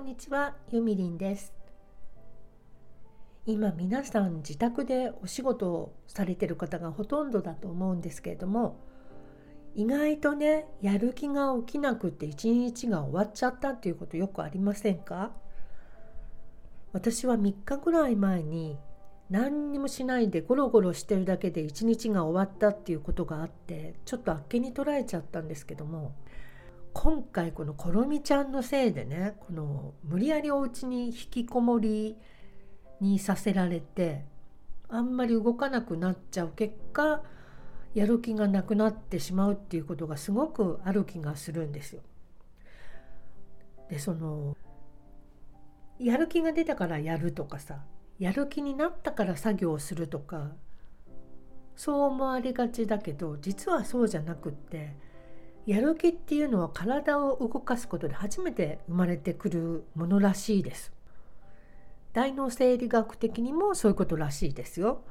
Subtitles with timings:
[0.00, 1.52] こんにちは、ゆみりんです。
[3.44, 8.78] 今皆さん自宅でお仕事をされてる方がほとんどだと思うんですけれども
[9.74, 15.32] 意外とねやる気が起きなくって一日が終わっちゃったっていうことよくありませんか？
[16.94, 18.78] 私は3日ぐらい前に
[19.28, 26.14] 何にもしないでゴロゴロしてるだけで一日が終わったっていうことがあってちょっとあっけに捉えちゃったんですけども
[26.92, 32.16] 今回このコロミちゃんのせいでねこの無理やりお家に引きこもり
[33.00, 34.24] にさせられて
[34.88, 37.22] あんまり動かなくなっちゃう結果
[37.94, 42.02] やる気がなくなってしまうっていうことがすごくある気がするんですよ。
[43.88, 44.56] でその
[45.98, 47.84] やる気が出たからやるとかさ
[48.18, 50.52] やる気になったから作業をするとか
[51.74, 54.94] そう思われがちだけど実はそうじゃなくって
[55.66, 60.92] やる気っていうのは体を動かすことで初めて生まれてくるものらしいです。
[62.12, 65.02] 大脳生理学的にもそういうことらしいですよ。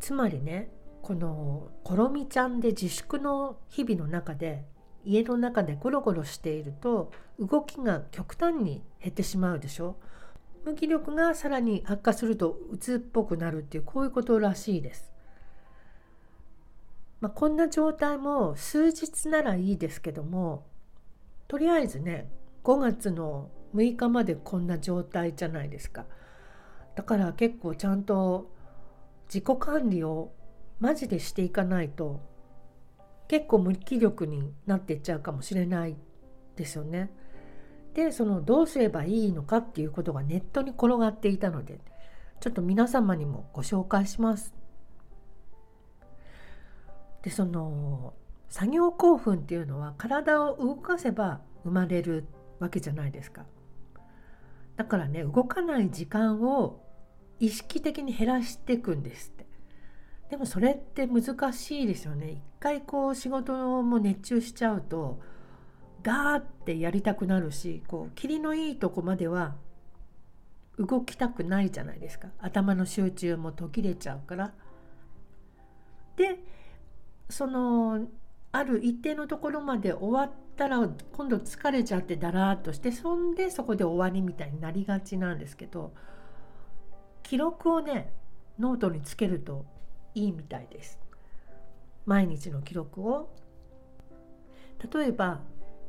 [0.00, 0.70] つまりね
[1.02, 4.64] このコロミちゃんで自粛の日々の中で
[5.04, 9.96] 家の中でゴロゴロしていると動きが極端に減ってしまうでしょ。
[10.64, 15.10] 無気力がさらに悪化すると鬱っぽくなるっていうこういうことらしいです。
[17.20, 20.66] まあ、こんな状態も数日ならいいですけども
[21.48, 22.30] とりあえずね
[22.62, 26.06] 5月の6日までこんな状態じゃないですか。
[26.94, 28.50] だから結構ちゃんと
[29.26, 30.32] 自己管理を
[30.80, 32.20] マジでしていかないと
[33.28, 35.96] 結構無気力になっていっちゃうかもしれない
[36.56, 37.10] ですよね。
[37.94, 41.80] でそのどうすればいいのかっていうことがネットに転がっていたので
[42.40, 44.57] ちょっと皆様にもご紹介します。
[47.22, 48.14] でその
[48.48, 52.26] 作業興奮っていうのは体を動かせば生まれる
[52.58, 53.44] わけじゃないですか。
[54.76, 56.84] だからね動かない時間を
[57.40, 59.46] 意識的に減らしていくんですって。
[60.30, 62.30] でもそれって難しいですよね。
[62.32, 65.20] 一回こう仕事も熱中しちゃうと
[66.02, 69.56] ガーってやりたくなるしこう霧のいいとこまでは
[70.78, 74.52] 動きたくないじゃないですか頭の集中も途切れちゃうから。
[76.16, 76.40] で
[77.28, 78.08] その
[78.52, 85.92] ある一定のところまで終わったら今度疲れちゃってだらーっとしてそんでそこで終わりみたいになりがちなんですけど
[87.22, 88.12] 記録をね
[88.58, 89.66] ノートにつけると
[90.14, 90.98] いいみたいです。
[92.06, 93.28] 毎日の記録を。
[94.92, 95.40] 例えば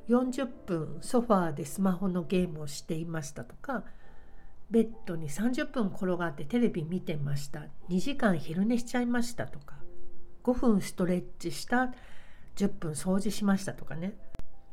[0.10, 3.84] 40分ソファーでスマホのゲームをしていましたとか
[4.72, 7.68] ベッドに30分転がってテレビ見てました。
[7.90, 9.76] 2時間昼寝しちゃいましたとか。
[10.44, 11.94] 5分ストレッチした
[12.56, 14.14] 10分掃除しましたとかね。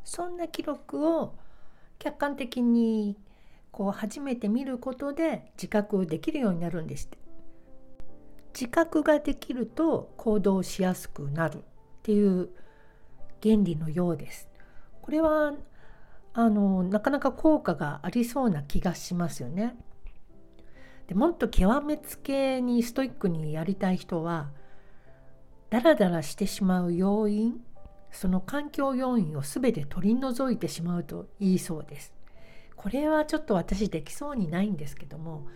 [0.04, 1.34] そんな記録を
[1.99, 3.16] 客観的に
[3.72, 7.19] こう初めて見ることで自覚できるようになるんですって。
[8.54, 11.60] 自覚ができると行動しやすくなるっ
[12.03, 12.48] ていう
[13.43, 14.48] 原理のようです。
[15.03, 15.53] これは
[16.33, 19.77] あのなかなか効果がありそうな気がしますよね。
[21.06, 24.50] でもっと極めつけにストイックにやりたい人は
[25.71, 27.60] ダラダラしてしまう要因
[28.10, 32.15] その環境要因を全て取り除いてしまうといいそうです。
[32.77, 35.49] これはちょっと私できそうにないんですけども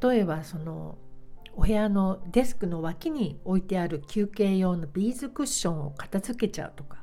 [0.00, 0.96] 例えばその
[1.54, 7.02] お部屋のデスクの脇に置いてある休憩用のビーズクッションを片付けちゃうとか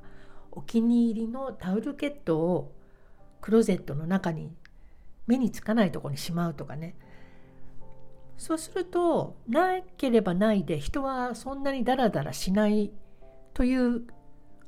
[0.51, 2.73] お気に入りのタオルケットを
[3.41, 4.51] クローゼットの中に
[5.27, 6.95] 目につかないとこにしまうとかね
[8.37, 12.91] そうするとなければないで人はそんなにダラダラしない
[13.53, 14.03] という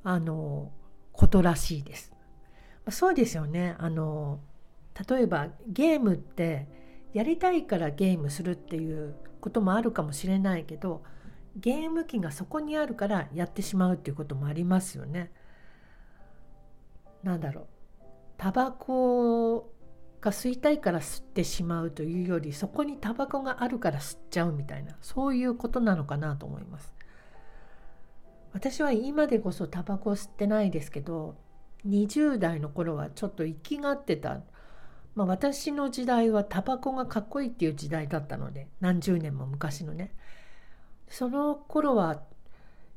[0.04, 0.72] あの
[1.12, 2.14] ことらしいです。
[2.90, 4.40] そうですよねあの
[5.10, 6.68] 例えばゲームって
[7.14, 11.02] やりたいからゲームするっていうこともあるかもしれないけど
[11.56, 15.32] ゲーム機がそこにあるからやってしまうっていうこともありますよね。
[17.24, 17.66] なんだろう
[18.38, 19.72] タバコ
[20.26, 26.94] が吸いたいから吸ってしまうというよりそこにタバコがあるから吸っちゃうみたいなそういうことなのかなと思います。
[28.52, 31.36] 私は今でこそタバコ吸ってないですけど
[31.86, 34.42] 20代の頃はちょっと生きがってた、
[35.14, 40.16] まあ、私の時代はタバコがかっこいいっていう時代だったので何十年も昔のね。
[41.08, 42.24] その頃は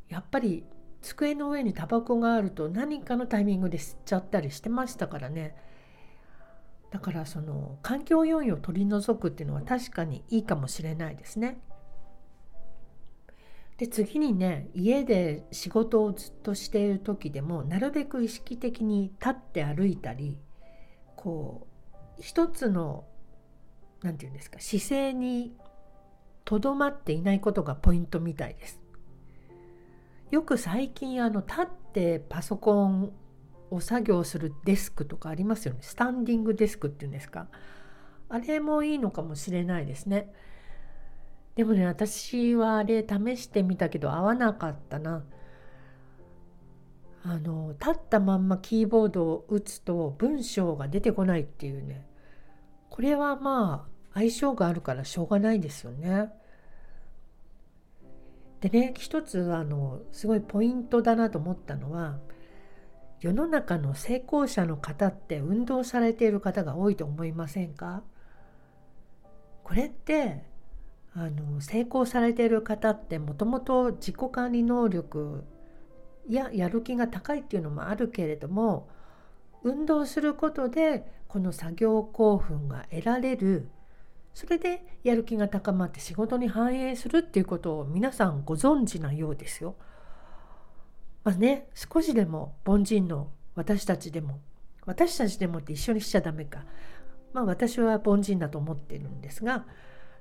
[0.08, 0.64] やっぱり
[1.02, 5.67] 机の上にタバコがあると何かのタイミングで吸っちゃったりしてましたからね。
[6.90, 11.60] だからその環境要因を取り除くっていうのは確かにいいかもしれないですね。
[13.76, 20.36] で次にね家で仕事をずっとしている時でもなるべく意識的に立って歩いたり
[21.14, 21.68] こ
[22.18, 23.04] う一つの
[24.02, 25.54] 何て言うんですか姿勢に
[26.44, 28.80] とどまっていないことがポイントみたいです。
[30.30, 33.12] よく最近あの立ってパソコン
[33.70, 35.80] を作業するデスクとかありますよね。
[35.82, 37.48] スタンディングデスクっていうんですか。
[38.28, 40.32] あれもいいのかもしれないですね。
[41.56, 45.24] でもね私はあれ試してみたけど合わなかったな。
[47.24, 52.06] あの立ったまんまキーボードを打つと文章が出てこないっていうね。
[52.90, 56.30] これはまあ相性があるからしょうがないですよね。
[58.60, 62.18] でね一つあのすごいポイントだなと思ったのは
[63.20, 68.02] 世の中の成功者の方って運動されている方が多いと思いませんか？
[69.64, 70.44] これって
[71.14, 75.44] あの成功されている方ってもともと自己管理能力
[76.28, 78.88] ややる気が高いっていうのもあるけれども
[79.64, 83.68] 運動することでこの作業興奮が得られる
[84.32, 89.74] それでやる気が高まって仕事に反映するっていうことを皆さんご存知なようですよ。
[91.28, 94.40] まあね少しでも凡人の私たちでも
[94.86, 96.64] 私たちでもって一緒にしちゃダメか。
[97.34, 99.66] まあ私は凡人だと思ってるんですが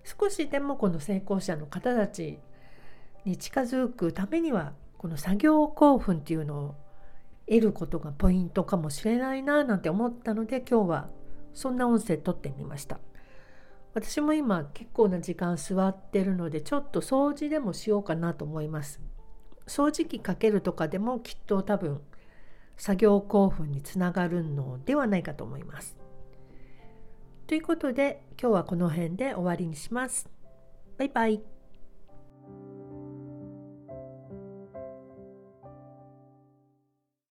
[0.03, 2.39] 少しでもこの成功者の方たち
[3.23, 6.75] に近づくためにはこの作業興奮っていうのを
[7.47, 11.09] 得ることがポイントかもしれないななんて思ったので今日は
[11.53, 12.99] そんな音声撮ってみました。
[13.93, 18.99] 私も今結構な時間座ってるのでちょっと掃除でもしようかなと思います
[19.67, 22.01] 掃除機かけるとかでもきっと多分
[22.77, 25.97] 作業興奮につながるのではないかと思います。
[27.47, 30.29] ということで今日はこの辺で終わりにします。
[30.97, 31.56] バイバイ。